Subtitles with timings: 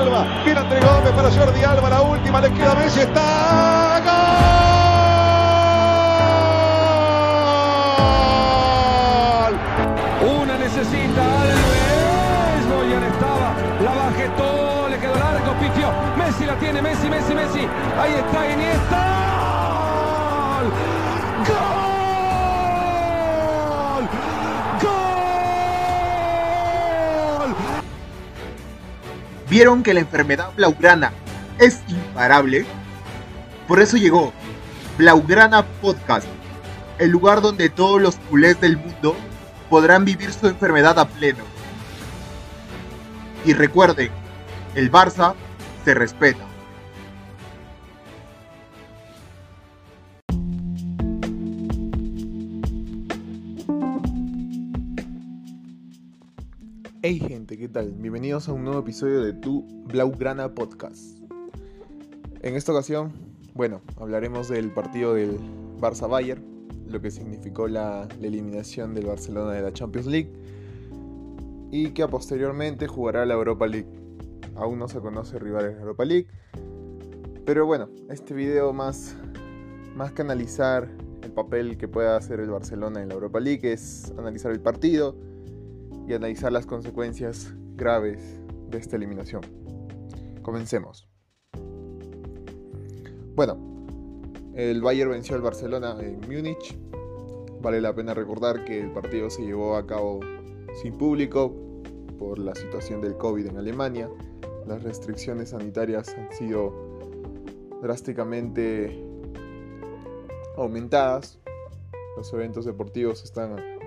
[0.00, 0.24] Alba.
[0.44, 1.90] Viene entre Gómez para Jordi Alba.
[1.90, 3.00] La última le queda Messi.
[3.00, 4.00] Está.
[9.44, 9.54] ¡Gol!
[10.40, 12.66] Una necesita Alves.
[12.68, 13.54] Boyan estaba.
[13.84, 14.88] La bajé todo.
[14.88, 15.52] Le quedó largo.
[15.60, 15.92] Pifió.
[16.16, 16.80] Messi la tiene.
[16.80, 17.68] Messi, Messi, Messi.
[18.00, 19.00] Ahí está Iniesta.
[20.62, 20.99] ¡Gol!
[29.50, 31.10] ¿Vieron que la enfermedad blaugrana
[31.58, 32.64] es imparable?
[33.66, 34.32] Por eso llegó
[34.96, 36.28] Blaugrana Podcast,
[37.00, 39.16] el lugar donde todos los culés del mundo
[39.68, 41.42] podrán vivir su enfermedad a pleno.
[43.44, 44.12] Y recuerden,
[44.76, 45.34] el Barça
[45.84, 46.44] se respeta.
[57.02, 57.92] Hey gente, ¿qué tal?
[57.92, 61.18] Bienvenidos a un nuevo episodio de tu Blaugrana Podcast.
[62.40, 63.12] En esta ocasión,
[63.52, 65.38] bueno, hablaremos del partido del
[65.78, 66.42] Barça Bayern,
[66.88, 70.32] lo que significó la, eliminación del Barcelona de la Champions League
[71.70, 73.90] y que posteriormente jugará la Europa League.
[74.54, 76.28] Aún no se conoce rival en la Europa League,
[77.44, 79.18] pero bueno, este video más,
[79.94, 80.88] más que analizar
[81.22, 85.14] el papel que pueda hacer el Barcelona en la Europa League es analizar el partido
[86.10, 89.42] y analizar las consecuencias graves de esta eliminación.
[90.42, 91.08] Comencemos.
[93.36, 93.56] Bueno,
[94.54, 96.76] el Bayern venció al Barcelona en Múnich.
[97.62, 100.18] Vale la pena recordar que el partido se llevó a cabo
[100.82, 101.54] sin público
[102.18, 104.10] por la situación del COVID en Alemania.
[104.66, 106.72] Las restricciones sanitarias han sido
[107.82, 109.00] drásticamente
[110.56, 111.38] aumentadas.
[112.16, 113.79] Los eventos deportivos están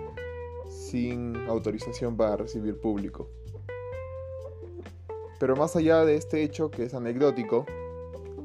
[0.94, 3.28] sin autorización para recibir público.
[5.40, 7.66] Pero más allá de este hecho, que es anecdótico,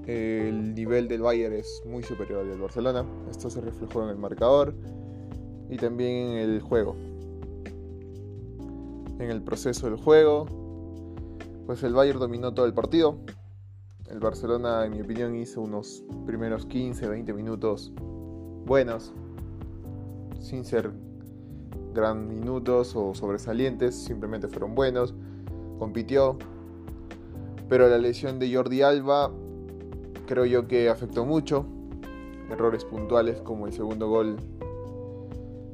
[0.06, 3.04] el nivel del Bayern es muy superior al del Barcelona.
[3.30, 4.74] Esto se reflejó en el marcador
[5.68, 6.96] y también en el juego.
[9.18, 10.46] En el proceso del juego,
[11.66, 13.18] pues el Bayern dominó todo el partido.
[14.10, 17.92] El Barcelona, en mi opinión, hizo unos primeros 15-20 minutos
[18.64, 19.12] buenos,
[20.40, 20.90] sin ser
[21.98, 25.14] gran minutos o sobresalientes, simplemente fueron buenos,
[25.78, 26.38] compitió,
[27.68, 29.30] pero la lesión de Jordi Alba
[30.26, 31.66] creo yo que afectó mucho,
[32.50, 34.36] errores puntuales como el segundo gol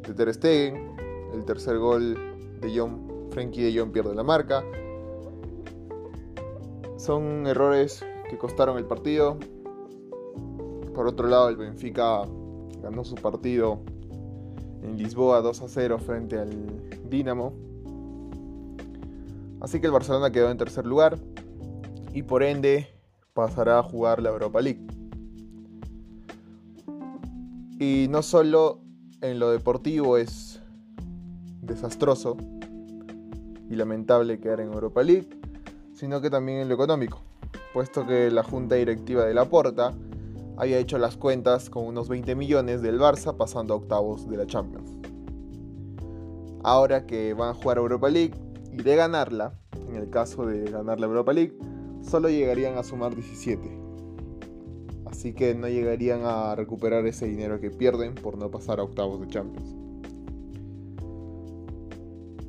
[0.07, 0.97] de Ter Stegen,
[1.35, 2.17] el tercer gol
[2.61, 4.65] de John, Frenkie de Jong pierde la marca,
[6.97, 9.37] son errores que costaron el partido.
[10.95, 12.23] Por otro lado, el Benfica
[12.81, 13.81] ganó su partido
[14.85, 16.51] en Lisboa 2 a 0 frente al
[17.09, 17.53] Dinamo.
[19.61, 21.19] Así que el Barcelona quedó en tercer lugar
[22.13, 22.87] y por ende
[23.33, 24.87] pasará a jugar la Europa League.
[27.79, 28.81] Y no solo
[29.21, 30.61] en lo deportivo es
[31.63, 32.37] desastroso
[33.71, 35.29] y lamentable quedar en Europa League,
[35.95, 37.21] sino que también en lo económico,
[37.73, 39.95] puesto que la junta directiva de la Porta
[40.57, 44.47] había hecho las cuentas con unos 20 millones del Barça pasando a octavos de la
[44.47, 44.91] Champions.
[46.63, 48.35] Ahora que van a jugar Europa League
[48.73, 51.57] y de ganarla, en el caso de ganar la Europa League,
[52.03, 53.85] solo llegarían a sumar 17.
[55.07, 59.21] Así que no llegarían a recuperar ese dinero que pierden por no pasar a octavos
[59.21, 59.75] de Champions.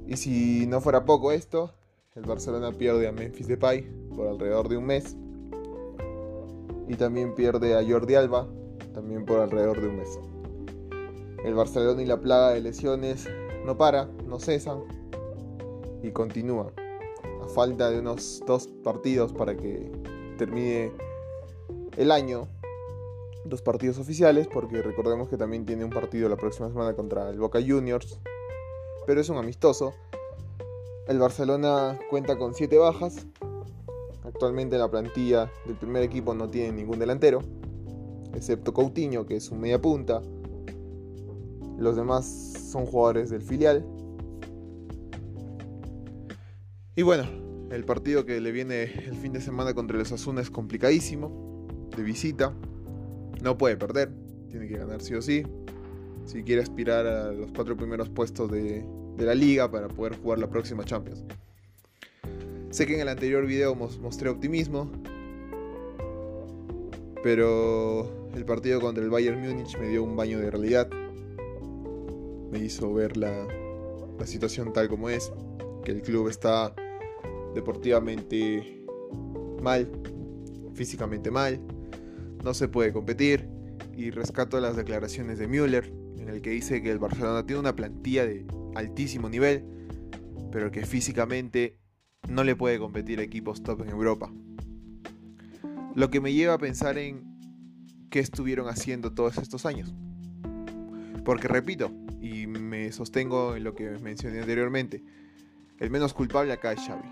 [0.08, 1.72] Y si no fuera poco esto,
[2.16, 3.82] el Barcelona pierde a Memphis Depay
[4.16, 5.18] por alrededor de un mes
[6.88, 8.48] y también pierde a Jordi Alba,
[8.94, 10.20] también por alrededor de un mes.
[11.44, 13.28] El Barcelona y la plaga de lesiones
[13.66, 14.84] no para, no cesan
[16.02, 16.72] y continúa.
[17.44, 19.92] A falta de unos dos partidos para que
[20.38, 20.92] termine
[21.98, 22.48] el año,
[23.46, 27.40] dos partidos oficiales, porque recordemos que también tiene un partido la próxima semana contra el
[27.40, 28.20] Boca Juniors,
[29.06, 29.94] pero es un amistoso.
[31.08, 33.28] El Barcelona cuenta con 7 bajas,
[34.36, 37.40] Actualmente la plantilla del primer equipo no tiene ningún delantero,
[38.34, 40.22] excepto Coutinho, que es un media punta.
[41.78, 42.26] Los demás
[42.70, 43.86] son jugadores del filial.
[46.98, 47.24] Y bueno,
[47.72, 51.66] el partido que le viene el fin de semana contra los Asuna es complicadísimo,
[51.96, 52.54] de visita.
[53.42, 54.12] No puede perder,
[54.50, 55.44] tiene que ganar sí o sí.
[56.26, 58.86] Si quiere aspirar a los cuatro primeros puestos de,
[59.16, 61.24] de la liga para poder jugar la próxima Champions.
[62.76, 64.92] Sé que en el anterior video mostré optimismo,
[67.24, 70.90] pero el partido contra el Bayern Múnich me dio un baño de realidad.
[72.52, 73.48] Me hizo ver la,
[74.20, 75.32] la situación tal como es,
[75.86, 76.76] que el club está
[77.54, 78.84] deportivamente
[79.64, 79.90] mal,
[80.74, 81.62] físicamente mal,
[82.44, 83.48] no se puede competir
[83.96, 87.74] y rescato las declaraciones de Müller en el que dice que el Barcelona tiene una
[87.74, 88.46] plantilla de
[88.76, 89.64] altísimo nivel,
[90.52, 91.78] pero que físicamente
[92.30, 94.32] no le puede competir a equipos top en Europa.
[95.94, 97.24] Lo que me lleva a pensar en
[98.10, 99.94] qué estuvieron haciendo todos estos años.
[101.24, 101.92] Porque repito,
[102.22, 105.04] y me sostengo en lo que mencioné anteriormente,
[105.80, 107.08] el menos culpable acá es Xavi.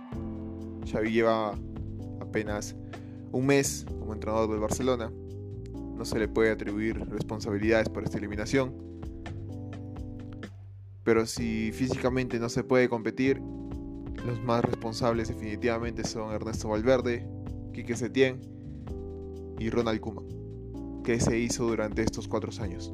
[0.92, 1.58] Xavi lleva
[2.20, 2.76] apenas
[3.32, 5.12] un mes como entrenador del Barcelona.
[5.96, 8.74] No se le puede atribuir responsabilidades por esta eliminación.
[11.04, 13.42] Pero si físicamente no se puede competir,
[14.26, 17.28] los más responsables definitivamente son Ernesto Valverde,
[17.74, 18.40] Quique Setién
[19.60, 22.94] y Ronald Koeman, que se hizo durante estos cuatro años.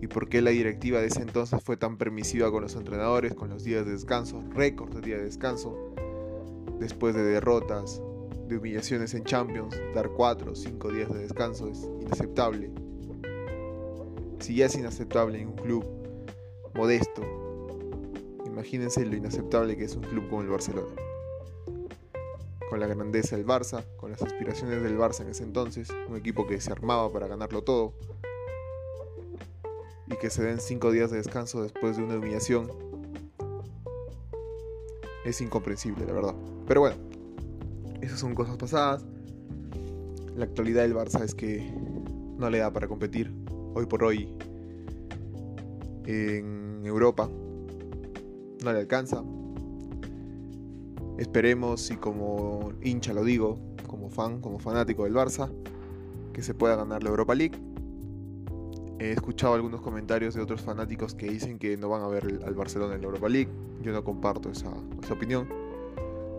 [0.00, 3.50] Y por qué la directiva de ese entonces fue tan permisiva con los entrenadores, con
[3.50, 5.76] los días de descanso, récord de días de descanso,
[6.78, 8.00] después de derrotas,
[8.46, 12.70] de humillaciones en Champions, dar cuatro o cinco días de descanso es inaceptable.
[14.38, 15.84] Si ya es inaceptable en un club
[16.74, 17.47] modesto,
[18.58, 20.88] imagínense lo inaceptable que es un club como el Barcelona
[22.68, 26.46] con la grandeza del Barça, con las aspiraciones del Barça en ese entonces, un equipo
[26.46, 27.94] que se armaba para ganarlo todo,
[30.06, 32.70] y que se den cinco días de descanso después de una humillación,
[35.24, 36.34] es incomprensible, la verdad.
[36.66, 36.96] Pero bueno,
[38.02, 39.06] esas son cosas pasadas.
[40.36, 41.72] La actualidad del Barça es que
[42.36, 43.32] no le da para competir
[43.74, 44.28] hoy por hoy
[46.06, 47.30] en Europa.
[48.62, 49.22] No le alcanza.
[51.16, 55.50] Esperemos, y como hincha lo digo, como fan, como fanático del Barça,
[56.32, 57.58] que se pueda ganar la Europa League.
[59.00, 62.54] He escuchado algunos comentarios de otros fanáticos que dicen que no van a ver al
[62.54, 63.50] Barcelona en la Europa League.
[63.80, 64.70] Yo no comparto esa,
[65.10, 65.48] opinión.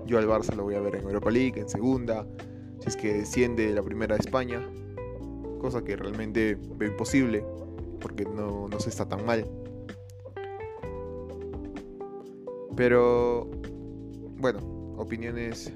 [0.06, 2.26] Yo al Barça lo voy a ver en Europa League, en segunda,
[2.80, 4.66] si es que desciende la primera de España,
[5.60, 7.46] cosa que realmente veo imposible,
[8.00, 9.46] porque no, no se está tan mal.
[12.76, 13.50] Pero
[14.38, 14.60] bueno,
[14.98, 15.72] opiniones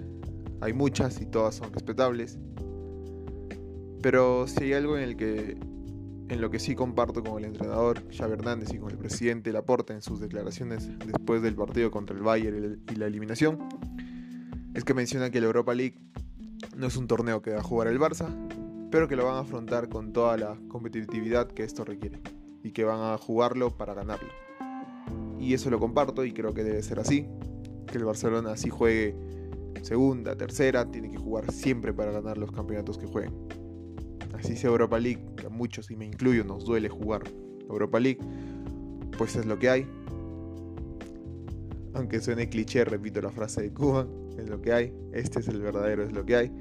[0.62, 2.38] hay muchas y todas son respetables.
[4.02, 5.58] Pero si hay algo en el que
[6.30, 9.94] en lo que sí comparto con el entrenador Xavi Hernández y con el presidente Laporta
[9.94, 13.60] en sus declaraciones después del partido contra el Bayern y la eliminación,
[14.74, 16.00] es que menciona que la Europa League
[16.76, 18.28] no es un torneo que va a jugar el Barça,
[18.90, 22.20] pero que lo van a afrontar con toda la competitividad que esto requiere
[22.64, 24.43] y que van a jugarlo para ganarlo.
[25.44, 27.28] Y eso lo comparto y creo que debe ser así
[27.92, 29.14] que el Barcelona así juegue
[29.82, 33.34] segunda, tercera, tiene que jugar siempre para ganar los campeonatos que jueguen.
[34.34, 37.24] Así sea Europa League, a muchos, y me incluyo, nos duele jugar
[37.70, 38.20] Europa League,
[39.18, 39.88] pues es lo que hay.
[41.94, 44.08] Aunque suene cliché, repito la frase de Cuba,
[44.38, 46.52] es lo que hay, este es el verdadero, es lo que hay.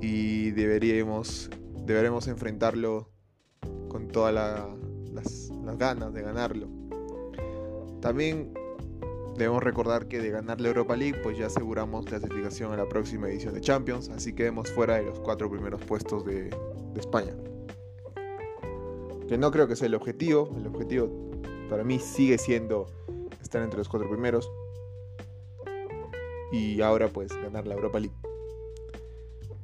[0.00, 1.50] Y deberíamos,
[1.84, 3.10] deberemos enfrentarlo
[3.88, 6.68] con todas las, las ganas de ganarlo.
[8.04, 8.52] También
[9.36, 13.28] Debemos recordar que de ganar la Europa League, pues ya aseguramos clasificación a la próxima
[13.28, 17.34] edición de Champions, así quedemos fuera de los cuatro primeros puestos de, de España.
[19.26, 21.10] Que no creo que sea el objetivo, el objetivo
[21.68, 22.86] para mí sigue siendo
[23.42, 24.48] estar entre los cuatro primeros
[26.52, 28.16] y ahora pues ganar la Europa League.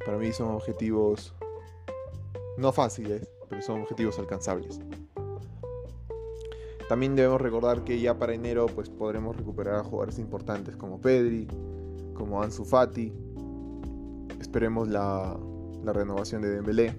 [0.04, 1.32] Para mí son objetivos
[2.56, 4.80] no fáciles, pero son objetivos alcanzables.
[6.90, 11.46] También debemos recordar que ya para enero pues podremos recuperar a jugadores importantes como Pedri,
[12.14, 13.12] como Ansu Fati.
[14.40, 15.38] Esperemos la,
[15.84, 16.92] renovación de Dembélé.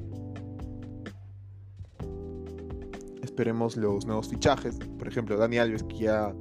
[3.21, 4.79] Esperemos los nuevos fichajes.
[4.97, 6.33] Por ejemplo, Dani Alves, que ya,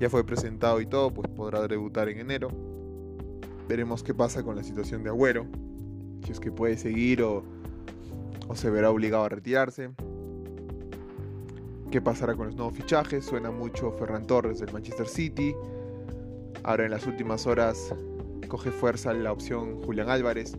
[0.00, 2.48] ya fue presentado y todo, pues podrá debutar en enero.
[3.68, 5.46] Veremos qué pasa con la situación de Agüero.
[6.24, 7.44] Si es que puede seguir o,
[8.48, 9.90] o se verá obligado a retirarse
[11.90, 13.24] qué pasará con los nuevos fichajes.
[13.24, 15.54] Suena mucho Ferran Torres del Manchester City.
[16.62, 17.94] Ahora en las últimas horas
[18.48, 20.56] coge fuerza la opción Julián Álvarez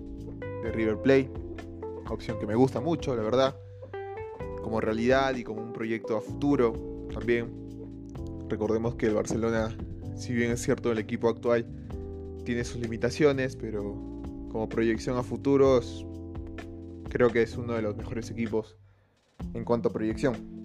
[0.63, 1.31] de River Plate.
[2.09, 3.55] Opción que me gusta mucho, la verdad.
[4.61, 6.73] Como realidad y como un proyecto a futuro
[7.13, 7.49] también.
[8.49, 9.75] Recordemos que el Barcelona,
[10.15, 11.65] si bien es cierto el equipo actual
[12.43, 13.95] tiene sus limitaciones, pero
[14.51, 16.05] como proyección a futuros
[17.09, 18.77] creo que es uno de los mejores equipos
[19.53, 20.60] en cuanto a proyección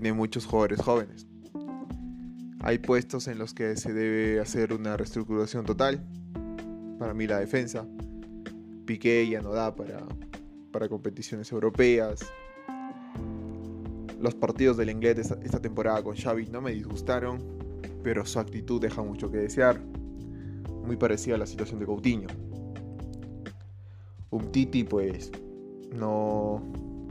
[0.00, 1.26] tiene muchos jugadores jóvenes.
[2.60, 6.04] Hay puestos en los que se debe hacer una reestructuración total.
[6.98, 7.86] Para mí la defensa.
[8.84, 10.06] Piqué ya no da para,
[10.70, 12.20] para competiciones europeas.
[14.20, 17.38] Los partidos del inglés esta, temporada con Xavi no me disgustaron,
[18.02, 19.80] pero su actitud deja mucho que desear.
[20.84, 22.28] muy parecida a la situación de Coutinho.
[24.28, 25.32] Un Titi pues
[25.94, 26.60] no,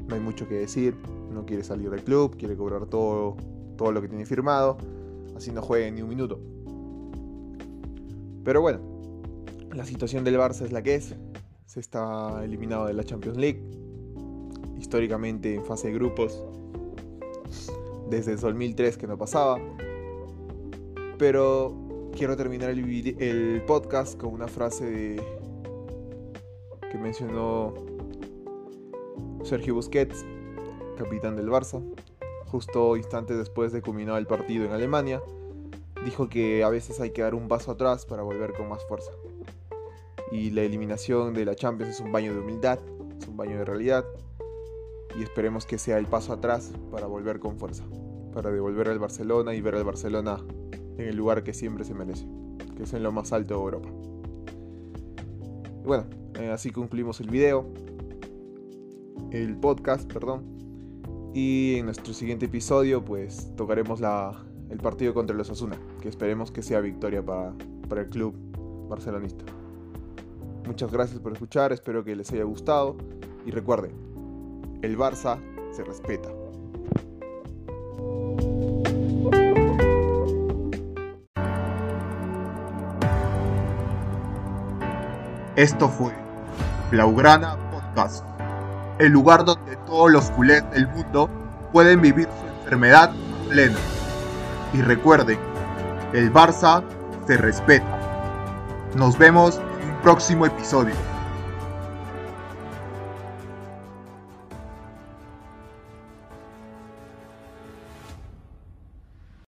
[0.07, 0.95] no hay mucho que decir,
[1.31, 3.37] no quiere salir del club, quiere cobrar todo,
[3.77, 4.77] todo lo que tiene firmado,
[5.35, 6.39] así no juegue ni un minuto.
[8.43, 8.79] Pero bueno,
[9.73, 11.15] la situación del Barça es la que es,
[11.65, 13.61] se está eliminado de la Champions League,
[14.77, 16.43] históricamente en fase de grupos,
[18.09, 19.59] desde el 2003 que no pasaba,
[21.17, 21.75] pero
[22.15, 25.15] quiero terminar el, el podcast con una frase
[26.91, 27.73] que mencionó
[29.45, 30.25] Sergio Busquets,
[30.97, 31.79] capitán del Barça,
[32.47, 35.21] justo instantes después de culminar el partido en Alemania,
[36.03, 39.11] dijo que a veces hay que dar un paso atrás para volver con más fuerza.
[40.31, 42.79] Y la eliminación de la Champions es un baño de humildad,
[43.21, 44.03] es un baño de realidad,
[45.15, 47.83] y esperemos que sea el paso atrás para volver con fuerza,
[48.33, 50.43] para devolver al Barcelona y ver al Barcelona
[50.97, 52.25] en el lugar que siempre se merece,
[52.75, 53.89] que es en lo más alto de Europa.
[55.83, 56.05] Bueno,
[56.39, 57.71] eh, así concluimos el video,
[59.31, 60.43] el podcast, perdón.
[61.33, 66.51] Y en nuestro siguiente episodio, pues tocaremos la, el partido contra los Asuna, que esperemos
[66.51, 67.53] que sea victoria para,
[67.89, 68.35] para el club
[68.89, 69.43] barcelonista.
[70.65, 72.95] Muchas gracias por escuchar, espero que les haya gustado
[73.45, 73.91] y recuerden,
[74.81, 75.39] el Barça
[75.71, 76.29] se respeta.
[85.55, 86.11] Esto fue
[86.91, 88.25] Blaugrana Podcast,
[88.99, 91.29] el lugar donde todos los culés del mundo
[91.71, 93.11] pueden vivir su enfermedad
[93.49, 93.77] plena.
[94.73, 95.39] Y recuerden,
[96.13, 96.83] el Barça
[97.27, 97.99] se respeta.
[98.95, 101.14] Nos vemos en un próximo episodio.